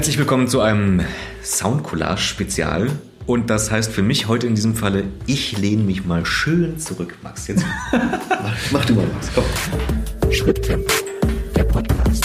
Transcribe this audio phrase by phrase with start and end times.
[0.00, 1.02] Herzlich willkommen zu einem
[1.44, 2.88] Soundcollage-Spezial.
[3.26, 7.18] Und das heißt für mich heute in diesem Falle, ich lehne mich mal schön zurück,
[7.22, 7.48] Max.
[7.48, 10.32] Jetzt mach, mach du mal, Max, komm.
[10.32, 10.90] Schritttempo,
[11.54, 12.24] der Podcast.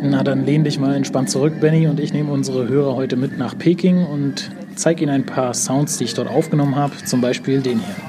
[0.00, 3.36] Na, dann lehn dich mal entspannt zurück, Benny, und ich nehme unsere Hörer heute mit
[3.36, 7.60] nach Peking und zeige ihnen ein paar Sounds, die ich dort aufgenommen habe, zum Beispiel
[7.60, 8.07] den hier.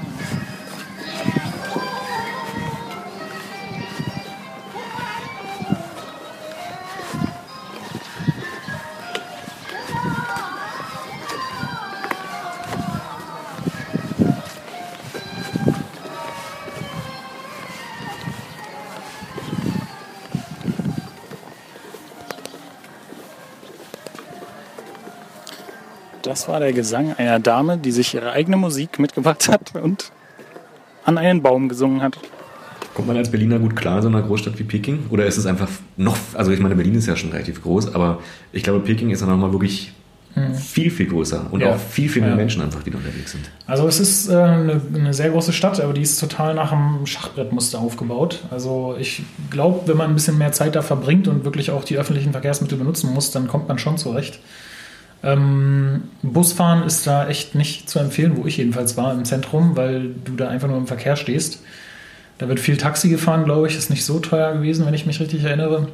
[26.30, 30.12] Das war der Gesang einer Dame, die sich ihre eigene Musik mitgebracht hat und
[31.04, 32.20] an einen Baum gesungen hat.
[32.94, 35.08] Kommt man als Berliner gut klar in so einer Großstadt wie Peking?
[35.10, 38.20] Oder ist es einfach noch, also ich meine, Berlin ist ja schon relativ groß, aber
[38.52, 39.92] ich glaube, Peking ist dann nochmal wirklich
[40.54, 41.72] viel, viel größer und Ja.
[41.74, 42.38] auch viel, viel mehr Ja.
[42.38, 43.50] Menschen einfach, die da unterwegs sind.
[43.66, 47.08] Also es ist äh, eine, eine sehr große Stadt, aber die ist total nach einem
[47.08, 48.42] Schachbrettmuster aufgebaut.
[48.52, 51.98] Also ich glaube, wenn man ein bisschen mehr Zeit da verbringt und wirklich auch die
[51.98, 54.40] öffentlichen Verkehrsmittel benutzen muss, dann kommt man schon zurecht.
[55.22, 60.12] Ähm, Busfahren ist da echt nicht zu empfehlen, wo ich jedenfalls war im Zentrum, weil
[60.24, 61.62] du da einfach nur im Verkehr stehst.
[62.38, 65.20] Da wird viel Taxi gefahren, glaube ich, ist nicht so teuer gewesen, wenn ich mich
[65.20, 65.90] richtig erinnere.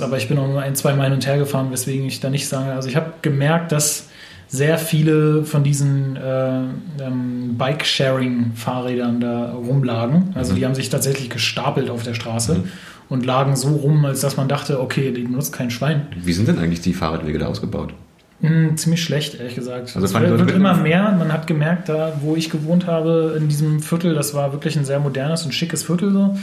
[0.00, 2.30] Aber ich bin auch nur ein, zwei Mal hin und her gefahren, weswegen ich da
[2.30, 2.72] nicht sage.
[2.72, 4.08] Also ich habe gemerkt, dass
[4.48, 6.60] sehr viele von diesen äh,
[7.00, 10.32] ähm, Bike-Sharing-Fahrrädern da rumlagen.
[10.34, 12.64] Also die haben sich tatsächlich gestapelt auf der Straße
[13.08, 16.06] und lagen so rum, als dass man dachte, okay, die benutzt kein Schwein.
[16.16, 17.92] Wie sind denn eigentlich die Fahrradwege da ausgebaut?
[18.40, 19.96] Hm, ziemlich schlecht, ehrlich gesagt.
[19.96, 21.10] Also es wird, wird immer mehr.
[21.18, 24.84] Man hat gemerkt, da wo ich gewohnt habe, in diesem Viertel, das war wirklich ein
[24.84, 26.36] sehr modernes und schickes Viertel so.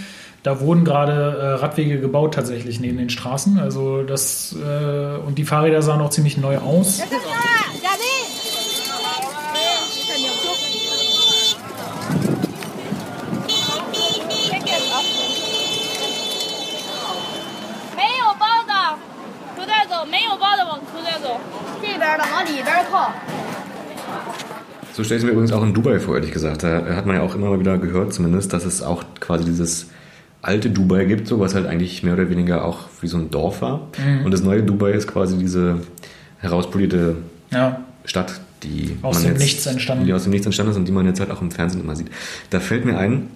[0.43, 3.57] Da wurden gerade äh, Radwege gebaut tatsächlich neben den Straßen.
[3.57, 6.99] Also das äh, und die Fahrräder sahen auch ziemlich neu aus.
[6.99, 7.74] 嘉
[22.44, 23.10] 里边靠。
[24.92, 26.62] So stelle ich es mir übrigens auch in Dubai vor, ehrlich gesagt.
[26.62, 29.86] Da hat man ja auch immer mal wieder gehört, zumindest, dass es auch quasi dieses
[30.42, 33.62] alte Dubai gibt, so was halt eigentlich mehr oder weniger auch wie so ein Dorf
[33.62, 33.88] war.
[34.24, 35.80] Und das neue Dubai ist quasi diese
[36.40, 37.16] herauspolierte
[37.50, 40.06] Ja, Stadt, die Aus man dem jetzt, Nichts entstanden.
[40.06, 41.94] Die aus dem Nichts entstanden ist und die man jetzt halt auch im Fernsehen immer
[41.94, 42.08] sieht.
[42.50, 43.28] Da fällt mir ein,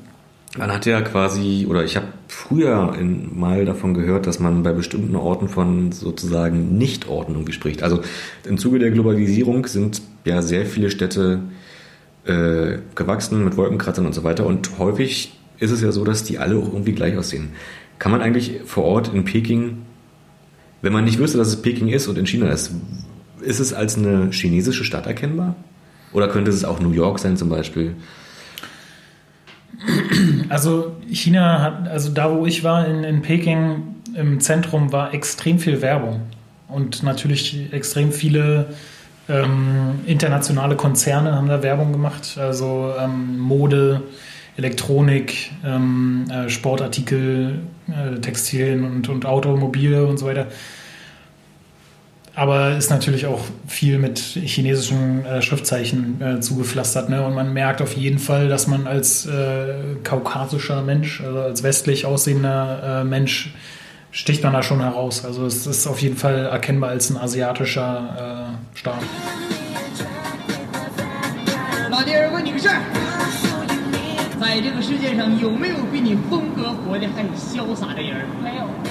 [0.58, 4.74] man hat ja quasi, oder ich habe früher in, mal davon gehört, dass man bei
[4.74, 7.84] bestimmten Orten von sozusagen irgendwie spricht.
[7.84, 8.02] Also
[8.46, 11.42] im Zuge der Globalisierung sind ja sehr viele Städte
[12.26, 16.40] äh, gewachsen mit Wolkenkratzern und so weiter und häufig ist es ja so, dass die
[16.40, 17.50] alle auch irgendwie gleich aussehen.
[18.00, 19.84] Kann man eigentlich vor Ort in Peking,
[20.82, 22.72] wenn man nicht wüsste, dass es Peking ist und in China ist,
[23.42, 25.56] ist es als eine chinesische Stadt erkennbar?
[26.12, 27.96] Oder könnte es auch New York sein zum Beispiel?
[30.50, 35.60] Also China hat, also da wo ich war in, in Peking im Zentrum war extrem
[35.60, 36.22] viel Werbung
[36.68, 38.68] und natürlich extrem viele
[39.30, 44.02] ähm, internationale Konzerne haben da Werbung gemacht, also ähm, Mode,
[44.58, 50.48] Elektronik, ähm, äh, Sportartikel, äh, Textilien und, und Automobile und so weiter.
[52.36, 57.10] Aber ist natürlich auch viel mit chinesischen äh, Schriftzeichen äh, zugepflastert.
[57.10, 57.26] Ne?
[57.26, 62.06] Und man merkt auf jeden Fall, dass man als äh, kaukasischer Mensch, also als westlich
[62.06, 63.54] aussehender äh, Mensch,
[64.12, 65.26] sticht man da schon heraus.
[65.26, 69.04] Also es ist auf jeden Fall erkennbar als ein asiatischer äh, Staat.
[78.40, 78.89] 老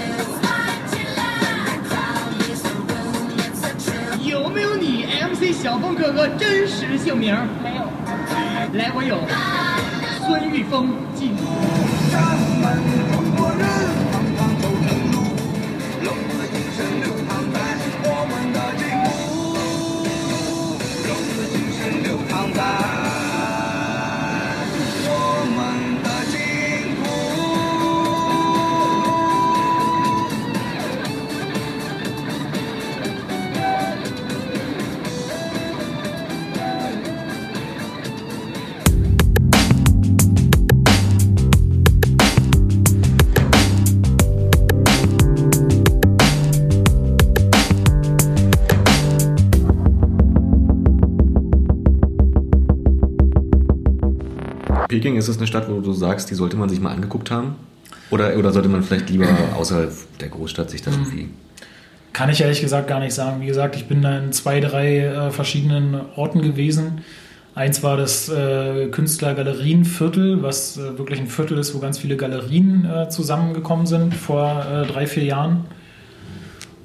[4.43, 7.35] 有没有你 MC 小峰哥哥真实姓名？
[7.62, 7.82] 没有。
[8.75, 9.19] 来，我有
[10.26, 11.43] 孙玉峰，记住。
[55.19, 57.56] Ist es eine Stadt, wo du sagst, die sollte man sich mal angeguckt haben?
[58.11, 59.26] Oder, oder sollte man vielleicht lieber
[59.56, 61.03] außerhalb der Großstadt sich das Hm.
[61.03, 61.29] irgendwie...
[62.15, 63.41] Kann ich ehrlich gesagt gar nicht sagen.
[63.43, 67.03] Wie gesagt, ich bin da in zwei, drei äh, verschiedenen Orten gewesen.
[67.55, 72.85] Eins war das äh, Künstlergalerienviertel, was äh, wirklich ein Viertel ist, wo ganz viele Galerien
[72.85, 75.65] äh, zusammengekommen sind vor äh, drei, vier Jahren.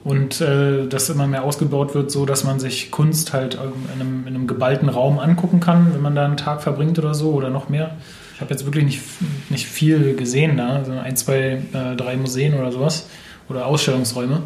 [0.04, 4.02] Und äh, das immer mehr ausgebaut wird, so dass man sich Kunst halt ähm, in
[4.02, 7.32] einem, in einem geballten Raum angucken kann, wenn man da einen Tag verbringt oder so
[7.32, 7.96] oder noch mehr.
[8.36, 9.02] Ich habe jetzt wirklich nicht,
[9.50, 13.08] nicht viel gesehen da, also ein, zwei, äh, drei Museen oder sowas
[13.48, 14.42] oder Ausstellungsräume.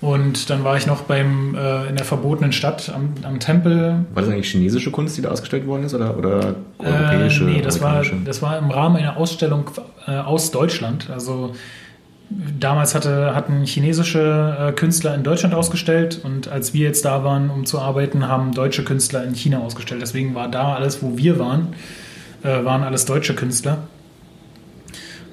[0.00, 4.06] Und dann war ich noch beim, äh, in der verbotenen Stadt am, am Tempel.
[4.14, 5.94] War das eigentlich chinesische Kunst, die da ausgestellt worden ist?
[5.94, 7.44] Oder, oder europäische?
[7.44, 9.70] Äh, nee, das war, das war im Rahmen einer Ausstellung
[10.06, 11.10] äh, aus Deutschland.
[11.10, 11.54] Also
[12.30, 17.50] damals hatte, hatten chinesische äh, Künstler in Deutschland ausgestellt und als wir jetzt da waren,
[17.50, 20.00] um zu arbeiten, haben deutsche Künstler in China ausgestellt.
[20.00, 21.74] Deswegen war da alles, wo wir waren,
[22.42, 23.78] äh, waren alles deutsche Künstler.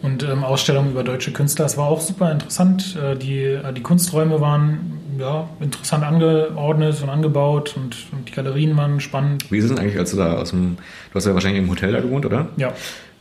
[0.02, 2.96] Und ähm, Ausstellungen über deutsche Künstler, das war auch super interessant.
[2.96, 9.00] Äh, die, die Kunsträume waren ja, interessant angeordnet und angebaut und, und die Galerien waren
[9.00, 9.52] spannend.
[9.52, 10.78] Wie ist es denn eigentlich, als du da aus dem...
[11.12, 12.50] Du hast ja wahrscheinlich im Hotel da gewohnt, oder?
[12.58, 12.74] Ja.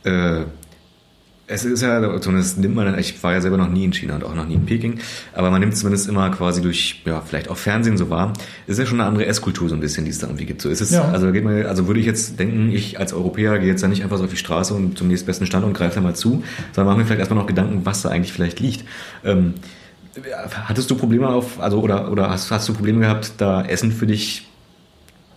[0.03, 0.45] Äh,
[1.49, 4.23] es ist ja, zumindest nimmt man, ich war ja selber noch nie in China und
[4.25, 4.99] auch noch nie in Peking,
[5.33, 8.33] aber man nimmt zumindest immer quasi durch, ja, vielleicht auch Fernsehen so wahr.
[8.67, 10.61] Es ist ja schon eine andere Esskultur so ein bisschen, die es da irgendwie gibt.
[10.61, 11.03] So ist es, Ja.
[11.09, 14.03] also geht man, also würde ich jetzt denken, ich als Europäer gehe jetzt da nicht
[14.03, 16.87] einfach so auf die Straße und zum nächstbesten Stand und greife da mal zu, sondern
[16.91, 18.83] mache mir vielleicht erstmal noch Gedanken, was da eigentlich vielleicht liegt.
[19.23, 19.53] Ähm,
[20.65, 24.07] hattest du Probleme auf, also, oder, oder hast, hast du Probleme gehabt, da Essen für
[24.07, 24.47] dich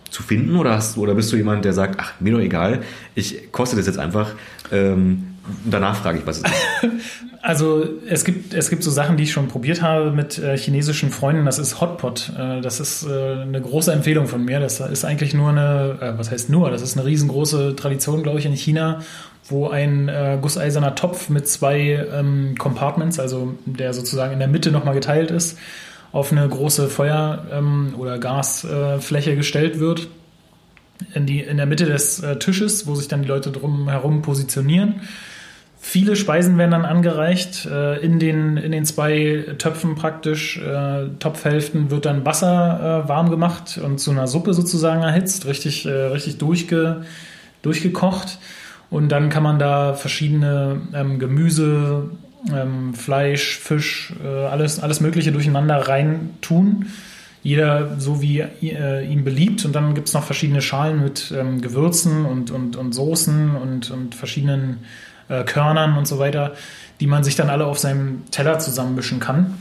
[0.09, 2.81] zu finden oder hast oder bist du jemand, der sagt, ach, mir doch egal,
[3.15, 4.33] ich koste das jetzt einfach,
[4.71, 5.30] ähm,
[5.65, 6.91] danach frage ich, was es ist.
[7.43, 11.09] Also es gibt, es gibt so Sachen, die ich schon probiert habe mit äh, chinesischen
[11.09, 11.43] Freunden.
[11.45, 12.31] Das ist Hotpot.
[12.37, 14.59] Äh, das ist äh, eine große Empfehlung von mir.
[14.59, 18.37] Das ist eigentlich nur eine, äh, was heißt nur, das ist eine riesengroße Tradition, glaube
[18.37, 19.01] ich, in China,
[19.49, 24.71] wo ein äh, gusseiserner Topf mit zwei ähm, Compartments, also der sozusagen in der Mitte
[24.71, 25.57] nochmal geteilt ist,
[26.11, 30.09] auf eine große Feuer- ähm, oder Gasfläche äh, gestellt wird.
[31.13, 34.21] In, die, in der Mitte des äh, Tisches, wo sich dann die Leute drum herum
[34.21, 35.01] positionieren.
[35.83, 37.65] Viele Speisen werden dann angereicht.
[37.65, 43.31] Äh, in, den, in den zwei Töpfen praktisch, äh, Topfhälften, wird dann Wasser äh, warm
[43.31, 47.01] gemacht und zu einer Suppe sozusagen erhitzt, richtig, äh, richtig durchge,
[47.63, 48.37] durchgekocht.
[48.91, 52.11] Und dann kann man da verschiedene ähm, Gemüse,
[52.53, 56.87] ähm, Fleisch, Fisch, äh, alles, alles Mögliche durcheinander rein tun.
[57.43, 59.65] Jeder so wie äh, ihm beliebt.
[59.65, 63.91] Und dann gibt es noch verschiedene Schalen mit ähm, Gewürzen und, und, und Soßen und,
[63.91, 64.79] und verschiedenen
[65.27, 66.53] äh, Körnern und so weiter,
[66.99, 69.55] die man sich dann alle auf seinem Teller zusammenmischen kann.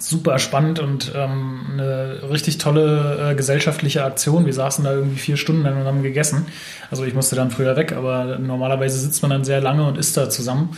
[0.00, 4.46] Super spannend und ähm, eine richtig tolle äh, gesellschaftliche Aktion.
[4.46, 6.46] Wir saßen da irgendwie vier Stunden lang und haben gegessen.
[6.90, 10.16] Also ich musste dann früher weg, aber normalerweise sitzt man dann sehr lange und isst
[10.16, 10.76] da zusammen.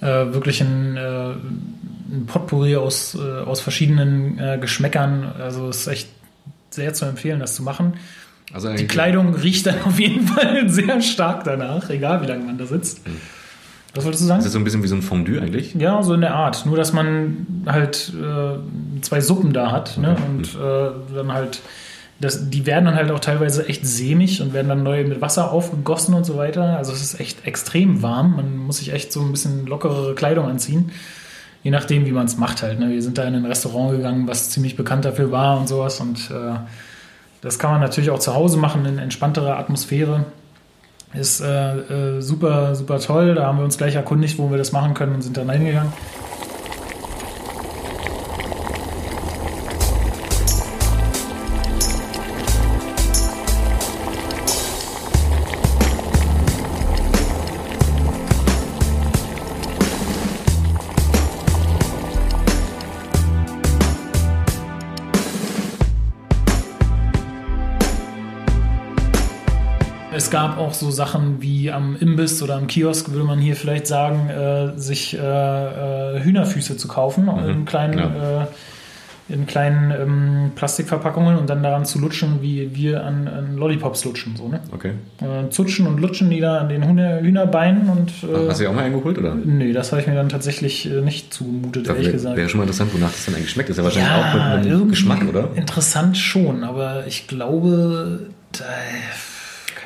[0.00, 1.34] Äh, wirklich ein, äh,
[2.08, 5.32] ein Potpourri aus, äh, aus verschiedenen äh, Geschmäckern.
[5.38, 6.08] Also es ist echt
[6.70, 7.94] sehr zu empfehlen, das zu machen.
[8.52, 12.58] Also Die Kleidung riecht dann auf jeden Fall sehr stark danach, egal wie lange man
[12.58, 13.00] da sitzt.
[13.94, 14.40] Was wolltest du sagen?
[14.40, 15.74] Das ist so ein bisschen wie so ein Fondue eigentlich.
[15.74, 16.66] Ja, so in der Art.
[16.66, 19.98] Nur, dass man halt äh, zwei Suppen da hat.
[19.98, 20.16] Ne?
[20.26, 21.60] Und äh, dann halt,
[22.20, 25.52] das, die werden dann halt auch teilweise echt sämig und werden dann neu mit Wasser
[25.52, 26.76] aufgegossen und so weiter.
[26.76, 28.34] Also es ist echt extrem warm.
[28.34, 30.90] Man muss sich echt so ein bisschen lockerere Kleidung anziehen.
[31.64, 32.78] Je nachdem, wie man es macht halt.
[32.78, 32.90] Ne?
[32.90, 35.98] Wir sind da in ein Restaurant gegangen, was ziemlich bekannt dafür war und sowas.
[35.98, 36.54] Und äh,
[37.40, 40.26] das kann man natürlich auch zu Hause machen in entspannterer Atmosphäre.
[41.14, 43.34] Ist äh, äh, super, super toll.
[43.34, 45.92] Da haben wir uns gleich erkundigt, wo wir das machen können und sind dann hingegangen.
[70.34, 74.28] Gab auch so Sachen wie am Imbiss oder am Kiosk, würde man hier vielleicht sagen,
[74.28, 78.42] äh, sich äh, äh, Hühnerfüße zu kaufen in kleinen, ja.
[78.42, 78.46] äh,
[79.32, 84.34] in kleinen ähm, Plastikverpackungen und dann daran zu lutschen, wie wir an, an Lollipops lutschen.
[84.36, 84.60] So, ne?
[84.72, 84.94] Okay.
[85.20, 88.70] äh, zutschen und lutschen die da an den Hühner, Hühnerbeinen und äh, Hast du ja
[88.70, 89.36] auch mal einen geholt, oder?
[89.36, 92.36] nee, das habe ich mir dann tatsächlich nicht zugemutet, ehrlich Wäre gesagt.
[92.36, 93.68] wär schon mal interessant, wonach das dann eigentlich schmeckt.
[93.68, 95.50] Das ist ja wahrscheinlich auch mit einem Geschmack, oder?
[95.54, 98.64] Interessant schon, aber ich glaube, da,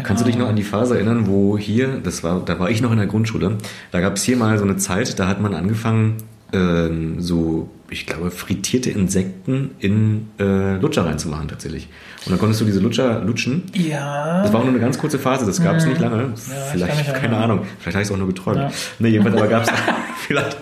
[0.03, 2.81] Kannst du dich noch an die Phase erinnern, wo hier, das war, da war ich
[2.81, 3.57] noch in der Grundschule,
[3.91, 6.17] da gab es hier mal so eine Zeit, da hat man angefangen,
[6.53, 11.89] ähm, so, ich glaube, frittierte Insekten in äh, Lutscher reinzumachen tatsächlich.
[12.25, 13.65] Und dann konntest du diese Lutscher lutschen.
[13.75, 14.43] Ja.
[14.43, 16.29] Das war auch nur eine ganz kurze Phase, das gab es nicht lange.
[16.29, 16.41] mich
[16.73, 17.37] vielleicht, keine.
[17.37, 18.59] Ahnung, vielleicht habe ich es auch nur geträumt.
[18.59, 18.71] Ja.
[18.99, 19.71] Nee, jedenfalls aber gab es
[20.27, 20.57] vielleicht.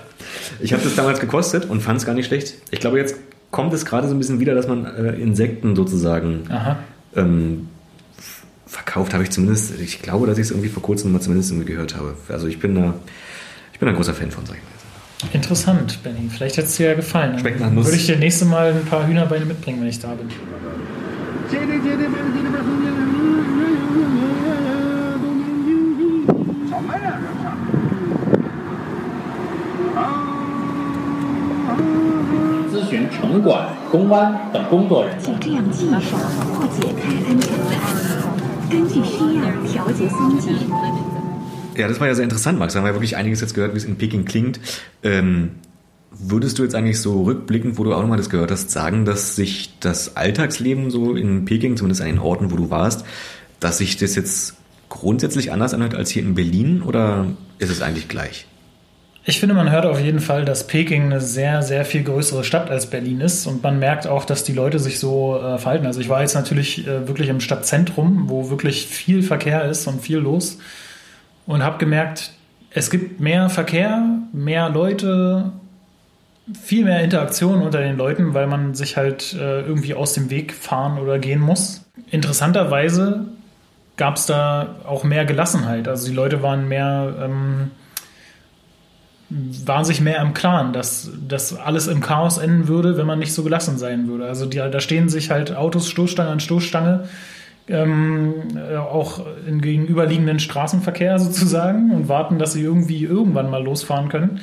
[0.61, 2.55] Ich habe das damals gekostet und fand es gar nicht schlecht.
[2.71, 3.17] Ich glaube, jetzt
[3.51, 6.77] kommt es gerade so ein bisschen wieder, dass man äh, Insekten sozusagen Aha.
[7.15, 7.69] ähm,
[8.77, 9.81] verkauft, habe ich zumindest.
[9.81, 12.15] Ich glaube, dass ich es irgendwie vor kurzem mal zumindest irgendwie gehört habe.
[12.29, 12.95] Also ich bin da,
[13.73, 14.71] ich bin ein großer Fan von, sag ich mal.
[15.33, 16.29] Interessant, Benny.
[16.29, 17.33] Vielleicht hätte es dir ja gefallen.
[17.33, 17.87] Dann Schmeckt nach Nuss.
[17.87, 20.29] Würde ich dir nächste Mal ein paar Hühnerbeine mitbringen, wenn ich da bin.
[37.51, 37.96] Chào
[41.77, 42.73] Ja, das war ja sehr interessant, Max.
[42.73, 44.61] Da haben wir wirklich einiges jetzt gehört, wie es in Peking klingt.
[45.03, 45.51] Ähm,
[46.11, 49.37] würdest du jetzt eigentlich so rückblickend, wo du auch nochmal das gehört hast, sagen, dass
[49.37, 53.05] sich das Alltagsleben so in Peking, zumindest an den Orten, wo du warst,
[53.61, 54.55] dass sich das jetzt
[54.89, 57.27] grundsätzlich anders anhört als hier in Berlin oder
[57.59, 58.47] ist es eigentlich gleich?
[59.29, 62.71] Ich finde, man hört auf jeden Fall, dass Peking eine sehr, sehr viel größere Stadt
[62.71, 63.49] als Berlin ist.
[63.49, 65.85] Und man merkt auch, dass die Leute sich so äh, verhalten.
[65.85, 70.01] Also ich war jetzt natürlich äh, wirklich im Stadtzentrum, wo wirklich viel Verkehr ist und
[70.01, 70.59] viel los.
[71.45, 72.35] Und habe gemerkt,
[72.71, 74.01] es gibt mehr Verkehr,
[74.33, 75.51] mehr Leute,
[76.63, 80.55] viel mehr Interaktion unter den Leuten, weil man sich halt äh, irgendwie aus dem Weg
[80.55, 81.85] fahren oder gehen muss.
[82.13, 83.27] Interessanterweise
[83.97, 85.89] gab es da auch mehr Gelassenheit.
[85.89, 87.13] Also die Leute waren mehr...
[87.25, 87.73] Ähm,
[89.29, 93.35] waren sich mehr im Klaren, dass das alles im Chaos enden würde, wenn man nicht
[93.35, 94.27] so gelassen sein würde.
[94.27, 97.09] Also die, da stehen sich halt Autos Stoßstange an Stoßstange,
[97.69, 104.09] ähm, äh, auch in gegenüberliegenden Straßenverkehr sozusagen und warten, dass sie irgendwie irgendwann mal losfahren
[104.09, 104.41] können.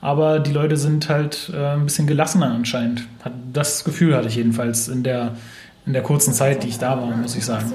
[0.00, 3.06] Aber die Leute sind halt äh, ein bisschen gelassener anscheinend.
[3.24, 5.32] Hat, das Gefühl hatte ich jedenfalls in der,
[5.86, 7.72] in der kurzen Zeit, die ich da war, muss ich sagen.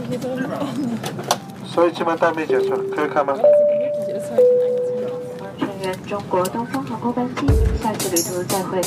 [6.13, 7.47] 中国东方航空班机，
[7.83, 8.81] 下次旅途再会。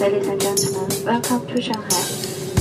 [0.00, 2.02] Ladies and gentlemen, welcome to Shanghai.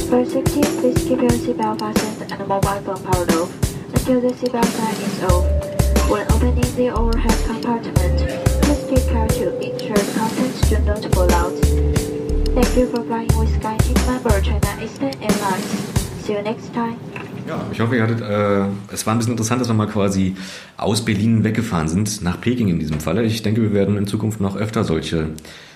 [0.09, 3.49] For safety, please keep your seatbelt fastened and mobile phone powered off
[3.93, 5.45] until the seatbelt sign is off.
[6.09, 8.19] When opening the overhead compartment,
[8.61, 11.53] please take care to ensure the contents do not fall out.
[12.53, 15.71] Thank you for flying with SkyTeam member China Eastern Airlines.
[16.25, 16.99] See you next time.
[17.48, 20.34] Ja, ich hoffe, ihr hattet, äh, es war ein bisschen interessant, dass wir mal quasi
[20.76, 23.22] aus Berlin weggefahren sind, nach Peking in diesem Falle.
[23.22, 25.28] Ich denke, wir werden in Zukunft noch öfter solche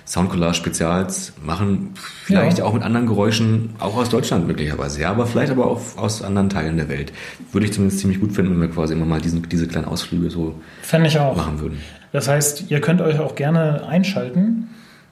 [0.06, 1.90] Soundcollage-Spezials machen,
[2.24, 2.64] vielleicht Ja.
[2.64, 6.48] auch mit anderen Geräuschen, auch aus Deutschland möglicherweise, ja, aber vielleicht aber auch aus anderen
[6.48, 7.12] Teilen der Welt.
[7.52, 10.30] Würde ich zumindest ziemlich gut finden, wenn wir quasi immer mal diesen, diese kleinen Ausflüge
[10.30, 11.36] so Fände ich auch.
[11.36, 11.78] machen würden.
[12.12, 14.68] Das heißt, ihr könnt euch auch gerne einschalten,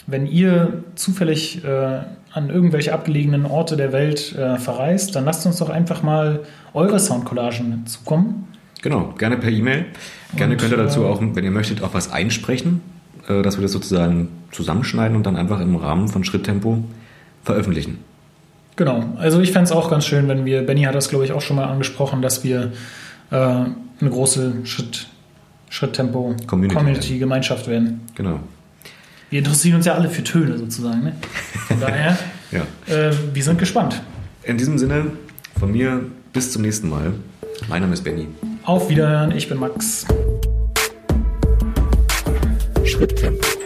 [0.09, 2.01] wenn ihr zufällig äh,
[2.33, 6.41] an irgendwelche abgelegenen Orte der Welt äh, verreist, dann lasst uns doch einfach mal
[6.73, 8.49] eure Soundcollagen zukommen.
[8.83, 9.85] Genau, gerne per E-Mail.
[10.35, 12.81] Gerne Und, könnt ihr dazu äh, auch, wenn ihr möchtet, auch was einsprechen,
[13.29, 16.83] äh, dass wir das sozusagen zusammenschneiden und dann einfach im Rahmen von Schritttempo
[17.45, 17.99] veröffentlichen.
[18.77, 21.33] Genau, also ich fände es auch ganz schön, wenn wir, Benny hat das glaube ich
[21.33, 22.73] auch schon mal angesprochen, dass wir
[23.31, 25.09] äh, eine große Schritt,
[25.69, 28.01] Schritttempo Community Community Gemeinschaft werden.
[28.15, 28.41] Genau.
[29.31, 31.05] Wir interessieren uns ja alle für Töne sozusagen.
[31.05, 31.13] Ne?
[31.67, 32.19] Von daher,
[32.51, 32.63] Ja.
[32.87, 34.01] äh, wir sind gespannt.
[34.43, 35.13] In diesem Sinne,
[35.61, 37.13] von mir bis zum nächsten Mal.
[37.69, 38.27] Mein Name ist Benny.
[38.65, 40.07] Auf Wiederhören, ich bin Max.
[42.85, 43.58] Schritttempo.